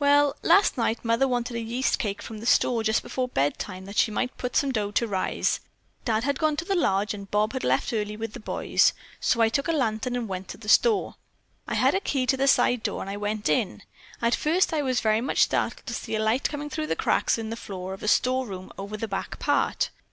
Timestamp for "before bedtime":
3.04-3.84